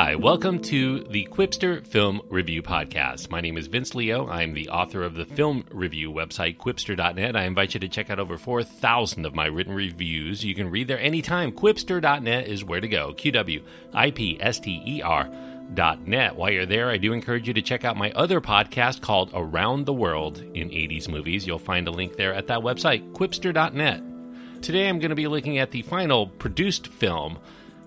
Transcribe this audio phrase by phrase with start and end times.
[0.00, 3.32] Hi, welcome to the Qwipster Film Review Podcast.
[3.32, 4.28] My name is Vince Leo.
[4.28, 7.34] I'm the author of the film review website, qwipster.net.
[7.34, 10.44] I invite you to check out over 4,000 of my written reviews.
[10.44, 11.50] You can read there anytime.
[11.50, 13.12] Qwipster.net is where to go.
[13.12, 13.60] Q W
[13.92, 15.28] I P S T E R.
[15.74, 16.36] Dot Net.
[16.36, 19.86] While you're there, I do encourage you to check out my other podcast called Around
[19.86, 21.44] the World in 80s Movies.
[21.44, 24.62] You'll find a link there at that website, qwipster.net.
[24.62, 27.40] Today I'm going to be looking at the final produced film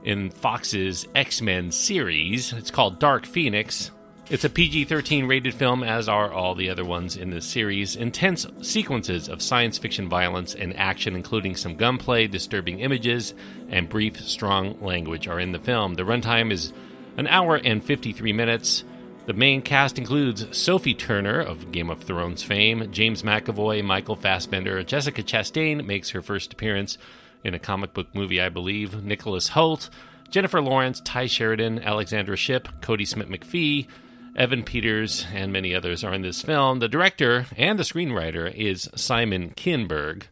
[0.03, 2.53] in Fox's X Men series.
[2.53, 3.91] It's called Dark Phoenix.
[4.29, 7.97] It's a PG 13 rated film, as are all the other ones in this series.
[7.97, 13.33] Intense sequences of science fiction violence and action, including some gunplay, disturbing images,
[13.67, 15.95] and brief, strong language, are in the film.
[15.95, 16.71] The runtime is
[17.17, 18.85] an hour and 53 minutes.
[19.25, 24.81] The main cast includes Sophie Turner of Game of Thrones fame, James McAvoy, Michael Fassbender,
[24.83, 26.97] Jessica Chastain makes her first appearance,
[27.44, 29.03] in a comic book movie, I believe.
[29.03, 29.89] Nicholas Hoult,
[30.30, 33.88] Jennifer Lawrence, Tye Sheridan, Alexandra Shipp, Cody Smit-McPhee,
[34.36, 36.80] Evan Peters, and many others are in this film.
[36.80, 40.23] The director and the screenwriter is Simon Kinberg.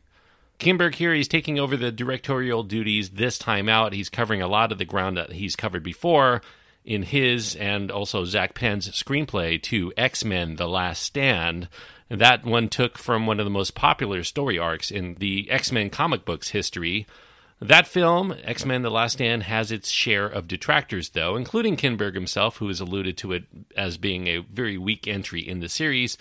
[0.57, 3.93] Kinberg here, he's taking over the directorial duties this time out.
[3.93, 6.41] He's covering a lot of the ground that he's covered before
[6.89, 11.69] in his and also Zak Penn's screenplay to X Men The Last Stand.
[12.09, 15.91] That one took from one of the most popular story arcs in the X Men
[15.91, 17.05] comic books history.
[17.61, 22.15] That film, X Men The Last Stand, has its share of detractors, though, including Kinberg
[22.15, 23.43] himself, who has alluded to it
[23.77, 26.17] as being a very weak entry in the series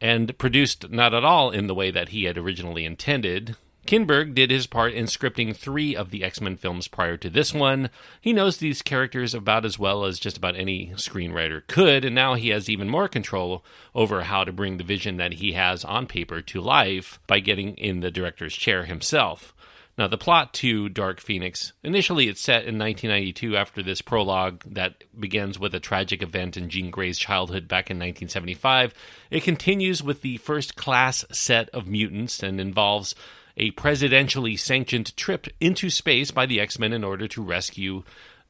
[0.00, 3.56] and produced not at all in the way that he had originally intended.
[3.88, 7.54] Kinberg did his part in scripting three of the X Men films prior to this
[7.54, 7.88] one.
[8.20, 12.34] He knows these characters about as well as just about any screenwriter could, and now
[12.34, 13.64] he has even more control
[13.94, 17.78] over how to bring the vision that he has on paper to life by getting
[17.78, 19.54] in the director's chair himself.
[19.96, 25.02] Now, the plot to Dark Phoenix initially it's set in 1992 after this prologue that
[25.18, 28.92] begins with a tragic event in Jean Grey's childhood back in 1975.
[29.30, 33.14] It continues with the first class set of mutants and involves
[33.58, 38.04] a presidentially sanctioned trip into space by the X Men in order to rescue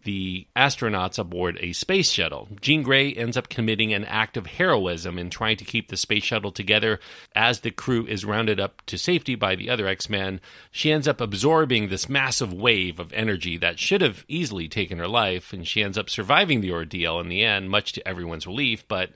[0.05, 2.49] the astronauts aboard a space shuttle.
[2.61, 6.23] Jean Grey ends up committing an act of heroism in trying to keep the space
[6.23, 7.01] shuttle together
[7.35, 10.41] as the crew is rounded up to safety by the other X Men.
[10.71, 15.09] She ends up absorbing this massive wave of energy that should have easily taken her
[15.09, 18.87] life, and she ends up surviving the ordeal in the end, much to everyone's relief.
[18.87, 19.11] But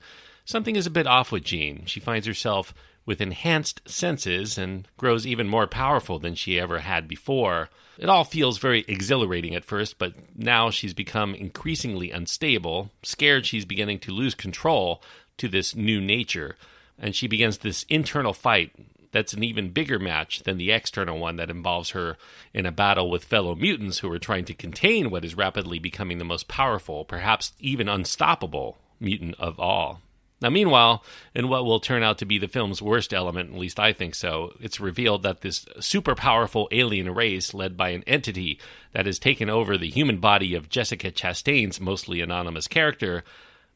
[0.44, 1.84] something is a bit off with Jean.
[1.86, 2.74] She finds herself
[3.04, 7.68] with enhanced senses and grows even more powerful than she ever had before.
[7.98, 13.64] It all feels very exhilarating at first, but now she's become increasingly unstable, scared she's
[13.64, 15.02] beginning to lose control
[15.38, 16.56] to this new nature,
[16.98, 18.72] and she begins this internal fight
[19.12, 22.16] that's an even bigger match than the external one that involves her
[22.54, 26.18] in a battle with fellow mutants who are trying to contain what is rapidly becoming
[26.18, 30.00] the most powerful, perhaps even unstoppable, mutant of all.
[30.42, 31.04] Now, meanwhile,
[31.34, 34.16] in what will turn out to be the film's worst element, at least I think
[34.16, 38.58] so, it's revealed that this super powerful alien race, led by an entity
[38.92, 43.22] that has taken over the human body of Jessica Chastain's mostly anonymous character,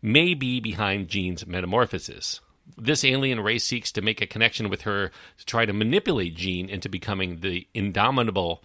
[0.02, 2.40] may be behind Jean's metamorphosis.
[2.76, 6.68] This alien race seeks to make a connection with her to try to manipulate Jean
[6.68, 8.64] into becoming the indomitable,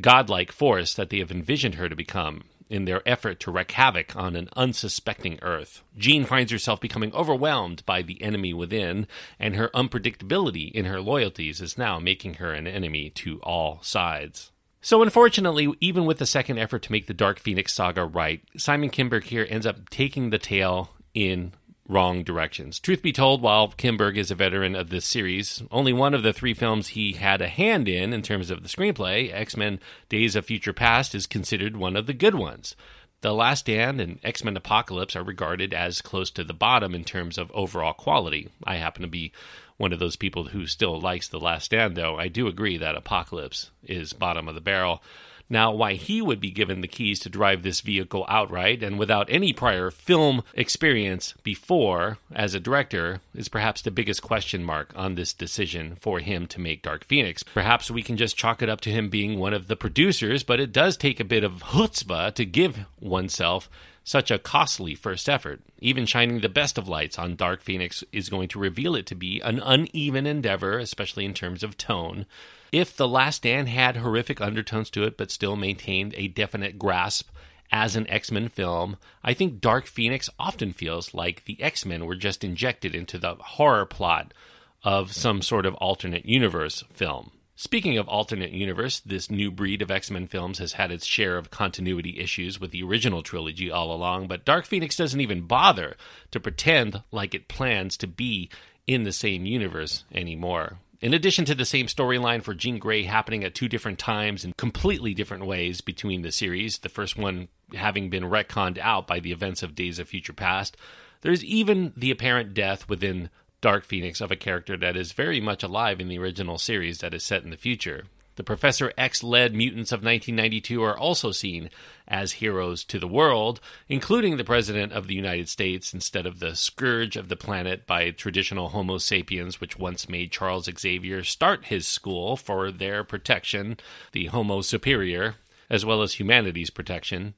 [0.00, 4.14] godlike force that they have envisioned her to become in their effort to wreak havoc
[4.14, 5.82] on an unsuspecting Earth.
[5.96, 9.06] Jean finds herself becoming overwhelmed by the enemy within,
[9.38, 14.52] and her unpredictability in her loyalties is now making her an enemy to all sides.
[14.80, 18.90] So, unfortunately, even with the second effort to make the Dark Phoenix saga right, Simon
[18.90, 21.52] Kinberg here ends up taking the tale in
[21.88, 22.78] wrong directions.
[22.78, 26.32] Truth be told, while Kinberg is a veteran of this series, only one of the
[26.32, 30.36] three films he had a hand in in terms of the screenplay, X Men Days
[30.36, 32.76] of Future Past, is considered one of the good ones.
[33.20, 37.04] The Last Stand and X Men Apocalypse are regarded as close to the bottom in
[37.04, 38.48] terms of overall quality.
[38.62, 39.32] I happen to be
[39.76, 42.18] one of those people who still likes The Last Stand, though.
[42.18, 45.02] I do agree that Apocalypse is bottom of the barrel.
[45.50, 49.28] Now, why he would be given the keys to drive this vehicle outright and without
[49.30, 55.14] any prior film experience before as a director is perhaps the biggest question mark on
[55.14, 57.42] this decision for him to make Dark Phoenix.
[57.42, 60.60] Perhaps we can just chalk it up to him being one of the producers, but
[60.60, 63.70] it does take a bit of chutzpah to give oneself
[64.04, 65.60] such a costly first effort.
[65.80, 69.14] Even shining the best of lights on Dark Phoenix is going to reveal it to
[69.14, 72.26] be an uneven endeavor, especially in terms of tone.
[72.70, 77.30] If The Last Stand had horrific undertones to it, but still maintained a definite grasp
[77.70, 82.06] as an X Men film, I think Dark Phoenix often feels like the X Men
[82.06, 84.34] were just injected into the horror plot
[84.82, 87.32] of some sort of alternate universe film.
[87.56, 91.36] Speaking of alternate universe, this new breed of X Men films has had its share
[91.36, 95.96] of continuity issues with the original trilogy all along, but Dark Phoenix doesn't even bother
[96.30, 98.48] to pretend like it plans to be
[98.86, 100.78] in the same universe anymore.
[101.00, 104.52] In addition to the same storyline for Jean Grey happening at two different times in
[104.54, 109.30] completely different ways between the series, the first one having been retconned out by the
[109.30, 110.76] events of Days of Future Past,
[111.20, 113.30] there's even the apparent death within
[113.60, 117.14] Dark Phoenix of a character that is very much alive in the original series that
[117.14, 118.04] is set in the future.
[118.38, 121.70] The Professor X led mutants of 1992 are also seen
[122.06, 126.54] as heroes to the world, including the President of the United States instead of the
[126.54, 131.88] scourge of the planet by traditional Homo sapiens, which once made Charles Xavier start his
[131.88, 133.76] school for their protection,
[134.12, 135.34] the Homo Superior,
[135.68, 137.34] as well as humanity's protection.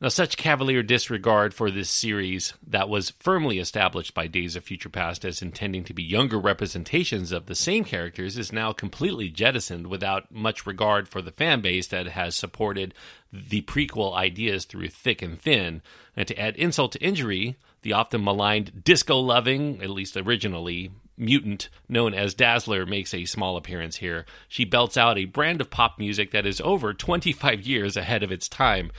[0.00, 4.88] Now, such cavalier disregard for this series that was firmly established by Days of Future
[4.88, 9.88] Past as intending to be younger representations of the same characters is now completely jettisoned
[9.88, 12.94] without much regard for the fan base that has supported
[13.32, 15.82] the prequel ideas through thick and thin.
[16.16, 21.70] And to add insult to injury, the often maligned disco loving, at least originally, mutant
[21.88, 24.26] known as Dazzler makes a small appearance here.
[24.48, 28.30] She belts out a brand of pop music that is over 25 years ahead of
[28.30, 28.92] its time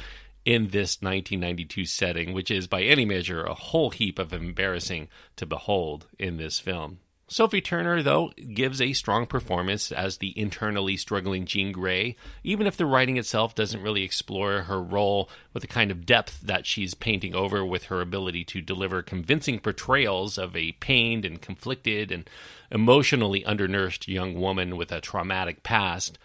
[0.45, 5.45] in this 1992 setting, which is by any measure a whole heap of embarrassing to
[5.45, 6.99] behold in this film.
[7.31, 12.75] Sophie Turner, though, gives a strong performance as the internally struggling Jean Grey, even if
[12.75, 16.95] the writing itself doesn't really explore her role with the kind of depth that she's
[16.95, 22.27] painting over with her ability to deliver convincing portrayals of a pained and conflicted and
[22.71, 26.17] emotionally undernourished young woman with a traumatic past.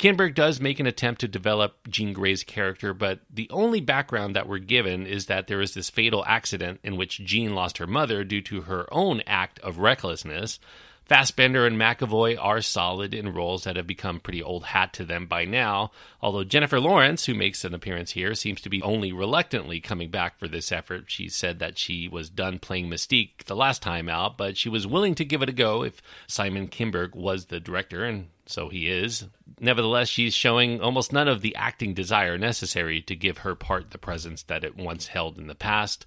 [0.00, 4.48] Kinberg does make an attempt to develop Jean Grey's character, but the only background that
[4.48, 8.24] we're given is that there is this fatal accident in which Jean lost her mother
[8.24, 10.58] due to her own act of recklessness.
[11.04, 15.26] Fassbender and McAvoy are solid in roles that have become pretty old hat to them
[15.26, 15.90] by now,
[16.22, 20.38] although Jennifer Lawrence, who makes an appearance here, seems to be only reluctantly coming back
[20.38, 21.10] for this effort.
[21.10, 24.86] She said that she was done playing Mystique the last time out, but she was
[24.86, 28.88] willing to give it a go if Simon Kinberg was the director, and so he
[28.88, 29.26] is.
[29.60, 33.98] Nevertheless, she's showing almost none of the acting desire necessary to give her part the
[33.98, 36.06] presence that it once held in the past.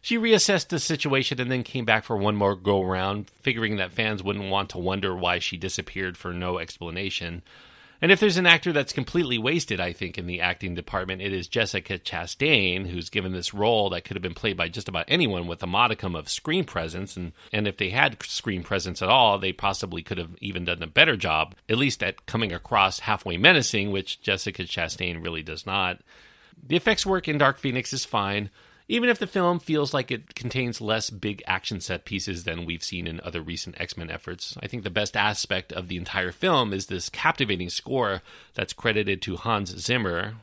[0.00, 3.92] She reassessed the situation and then came back for one more go round, figuring that
[3.92, 7.42] fans wouldn't want to wonder why she disappeared for no explanation.
[8.04, 11.32] And if there's an actor that's completely wasted, I think, in the acting department, it
[11.32, 15.06] is Jessica Chastain, who's given this role that could have been played by just about
[15.08, 17.16] anyone with a modicum of screen presence.
[17.16, 20.82] And, and if they had screen presence at all, they possibly could have even done
[20.82, 25.64] a better job, at least at coming across halfway menacing, which Jessica Chastain really does
[25.64, 26.02] not.
[26.62, 28.50] The effects work in Dark Phoenix is fine
[28.88, 32.84] even if the film feels like it contains less big action set pieces than we've
[32.84, 34.56] seen in other recent X Men efforts.
[34.62, 38.22] I think the best aspect of the entire film is this captivating score
[38.54, 40.34] that's credited to Hans Zimmer.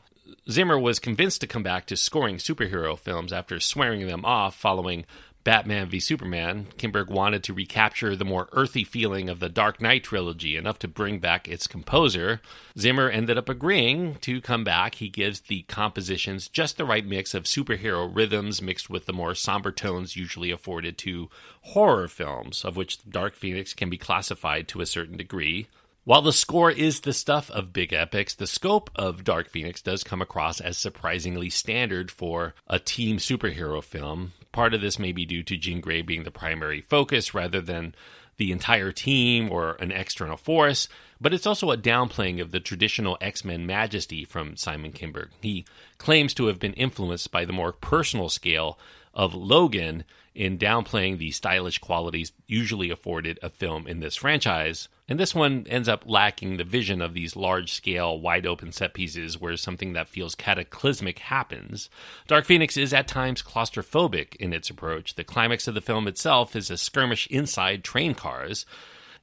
[0.50, 5.04] Zimmer was convinced to come back to scoring superhero films after swearing them off following
[5.44, 10.04] Batman v Superman, Kinberg wanted to recapture the more earthy feeling of the Dark Knight
[10.04, 12.40] trilogy, enough to bring back its composer.
[12.78, 14.96] Zimmer ended up agreeing to come back.
[14.96, 19.34] He gives the compositions just the right mix of superhero rhythms mixed with the more
[19.34, 21.28] somber tones usually afforded to
[21.62, 25.66] horror films, of which Dark Phoenix can be classified to a certain degree.
[26.04, 30.02] While the score is the stuff of big epics, the scope of Dark Phoenix does
[30.02, 34.32] come across as surprisingly standard for a team superhero film.
[34.52, 37.94] Part of this may be due to Jean Grey being the primary focus rather than
[38.36, 40.88] the entire team or an external force,
[41.20, 45.28] but it's also a downplaying of the traditional X Men majesty from Simon Kinberg.
[45.40, 45.64] He
[45.98, 48.78] claims to have been influenced by the more personal scale
[49.14, 54.88] of Logan in downplaying the stylish qualities usually afforded a film in this franchise.
[55.08, 58.94] And this one ends up lacking the vision of these large scale, wide open set
[58.94, 61.90] pieces where something that feels cataclysmic happens.
[62.26, 65.14] Dark Phoenix is at times claustrophobic in its approach.
[65.14, 68.64] The climax of the film itself is a skirmish inside train cars.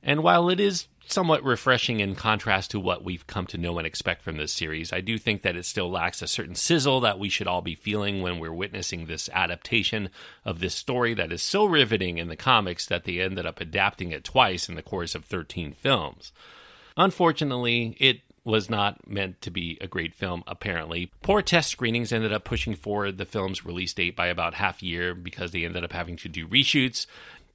[0.02, 3.88] And while it is somewhat refreshing in contrast to what we've come to know and
[3.88, 4.94] expect from this series.
[4.94, 7.76] I do think that it still lacks a certain sizzle that we should all be
[7.76, 10.10] feeling when we're witnessing this adaptation
[10.46, 14.12] of this story that is so riveting in the comics that they ended up adapting
[14.12, 16.32] it twice in the course of 13 films.
[16.96, 21.12] Unfortunately, it was not meant to be a great film, apparently.
[21.22, 24.86] Poor test screenings ended up pushing forward the film's release date by about half a
[24.86, 27.06] year because they ended up having to do reshoots.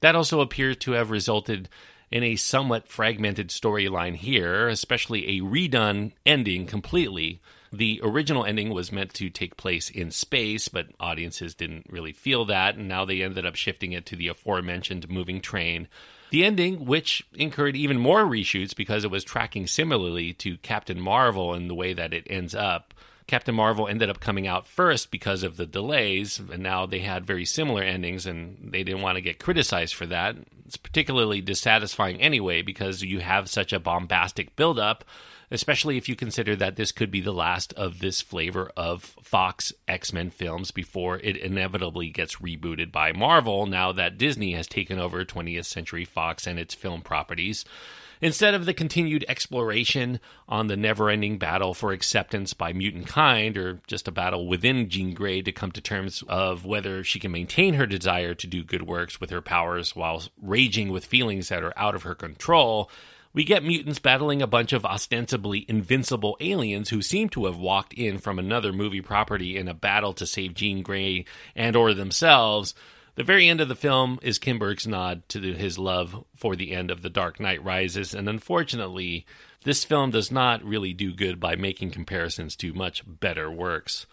[0.01, 1.69] That also appears to have resulted
[2.15, 7.41] in a somewhat fragmented storyline here, especially a redone ending completely.
[7.73, 12.45] The original ending was meant to take place in space, but audiences didn't really feel
[12.45, 15.89] that, and now they ended up shifting it to the aforementioned moving train.
[16.31, 21.53] The ending, which incurred even more reshoots because it was tracking similarly to Captain Marvel
[21.53, 22.95] in the way that it ends up,
[23.27, 27.27] Captain Marvel ended up coming out first because of the delays, and now they had
[27.27, 30.37] very similar endings, and they didn't want to get criticized for that.
[30.67, 35.05] It's particularly dissatisfying anyway because you have such a bombastic buildup,
[35.51, 39.73] especially if you consider that this could be the last of this flavor of Fox
[39.89, 44.99] X Men films before it inevitably gets rebooted by Marvel now that Disney has taken
[44.99, 47.65] over 20th Century Fox and its film properties.
[48.21, 53.57] Instead of the continued exploration on the never ending battle for acceptance by mutant kind,
[53.57, 57.33] or just a battle within Jean Grey to come to terms of whether she can
[57.33, 61.63] maintain her desire to do good works with her powers while raging with feelings that
[61.63, 62.91] are out of her control,
[63.35, 67.93] we get mutants battling a bunch of ostensibly invincible aliens who seem to have walked
[67.93, 71.25] in from another movie property in a battle to save Jean Grey
[71.57, 72.75] and or themselves
[73.15, 76.91] the very end of the film is Kinberg's nod to his love for the end
[76.91, 79.27] of The Dark Knight Rises, and unfortunately,
[79.65, 84.07] this film does not really do good by making comparisons to much better works.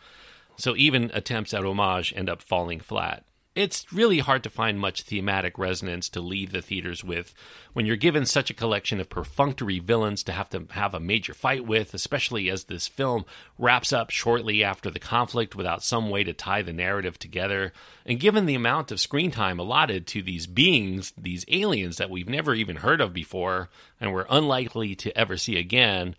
[0.56, 5.02] So even attempts at homage end up falling flat it's really hard to find much
[5.02, 7.34] thematic resonance to leave the theaters with
[7.74, 11.34] when you're given such a collection of perfunctory villains to have to have a major
[11.34, 13.26] fight with, especially as this film
[13.58, 17.74] wraps up shortly after the conflict without some way to tie the narrative together.
[18.06, 22.30] And given the amount of screen time allotted to these beings, these aliens that we've
[22.30, 26.16] never even heard of before and we're unlikely to ever see again,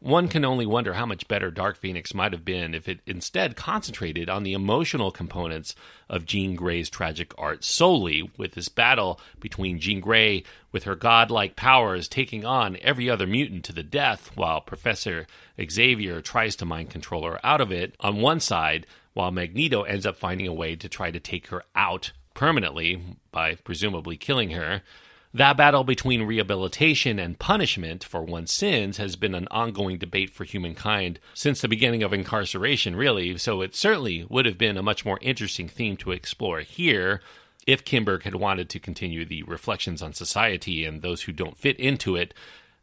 [0.00, 3.56] one can only wonder how much better Dark Phoenix might have been if it instead
[3.56, 5.74] concentrated on the emotional components
[6.08, 11.56] of Jean Grey's tragic art solely, with this battle between Jean Grey with her godlike
[11.56, 15.26] powers taking on every other mutant to the death, while Professor
[15.58, 20.04] Xavier tries to mind control her out of it on one side, while Magneto ends
[20.04, 24.82] up finding a way to try to take her out permanently by presumably killing her.
[25.36, 30.44] That battle between rehabilitation and punishment for one's sins has been an ongoing debate for
[30.44, 35.04] humankind since the beginning of incarceration, really, so it certainly would have been a much
[35.04, 37.20] more interesting theme to explore here
[37.66, 41.78] if Kinberg had wanted to continue the reflections on society and those who don't fit
[41.78, 42.32] into it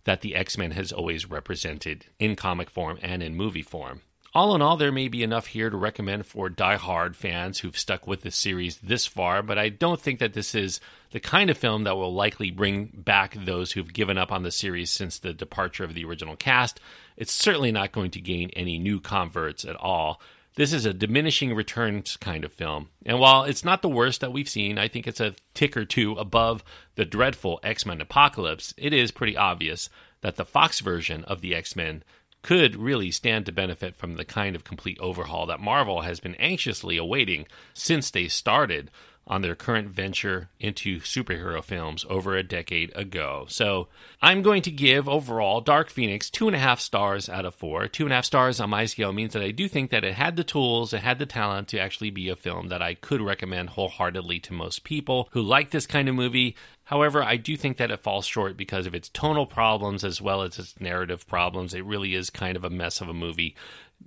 [0.03, 4.01] that the X Men has always represented in comic form and in movie form.
[4.35, 8.07] All in all, there may be enough here to recommend for die-hard fans who've stuck
[8.07, 10.79] with the series this far, but I don't think that this is
[11.11, 14.49] the kind of film that will likely bring back those who've given up on the
[14.49, 16.79] series since the departure of the original cast.
[17.15, 20.19] It's certainly not going to gain any new converts at all.
[20.55, 22.89] This is a diminishing returns kind of film.
[23.05, 25.85] And while it's not the worst that we've seen, I think it's a tick or
[25.85, 26.63] two above
[26.95, 28.73] the dreadful X Men Apocalypse.
[28.77, 29.89] It is pretty obvious
[30.21, 32.03] that the Fox version of the X Men
[32.43, 36.35] could really stand to benefit from the kind of complete overhaul that Marvel has been
[36.35, 38.91] anxiously awaiting since they started
[39.25, 43.45] on their current venture into superhero films over a decade ago.
[43.47, 43.87] So
[44.21, 47.87] I'm going to give overall Dark Phoenix two and a half stars out of four.
[47.87, 50.15] Two and a half stars on my scale means that I do think that it
[50.15, 53.21] had the tools, it had the talent to actually be a film that I could
[53.21, 56.55] recommend wholeheartedly to most people who like this kind of movie.
[56.85, 60.41] However, I do think that it falls short because of its tonal problems as well
[60.41, 61.73] as its narrative problems.
[61.73, 63.55] It really is kind of a mess of a movie.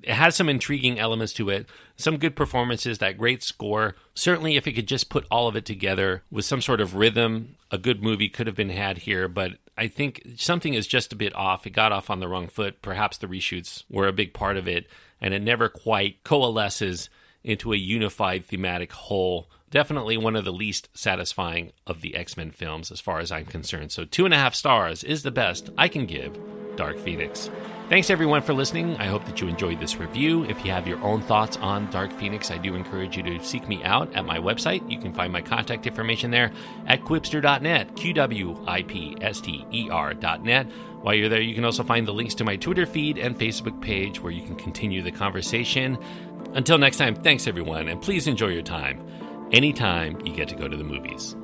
[0.02, 3.96] It has some intriguing elements to it, some good performances, that great score.
[4.14, 7.56] Certainly, if it could just put all of it together with some sort of rhythm,
[7.70, 9.26] a good movie could have been had here.
[9.26, 11.66] But I think something is just a bit off.
[11.66, 12.82] It got off on the wrong foot.
[12.82, 14.86] Perhaps the reshoots were a big part of it,
[15.20, 17.10] and it never quite coalesces
[17.42, 22.50] into a unified thematic whole definitely one of the least satisfying of the X Men
[22.50, 23.92] films, as far as I'm concerned.
[23.92, 26.38] So, two and a half stars is the best I can give
[26.76, 27.50] Dark Phoenix.
[27.90, 28.96] Thanks everyone for listening.
[28.96, 30.44] I hope that you enjoyed this review.
[30.44, 33.68] If you have your own thoughts on Dark Phoenix, I do encourage you to seek
[33.68, 34.90] me out at my website.
[34.90, 36.52] You can find my contact information there
[36.86, 40.72] at qwipster.net, Q W I P S T E R.net.
[41.02, 43.78] While you're there, you can also find the links to my Twitter feed and Facebook
[43.82, 45.98] page where you can continue the conversation.
[46.54, 49.06] Until next time, thanks everyone, and please enjoy your time
[49.52, 51.36] anytime you get to go to the movies.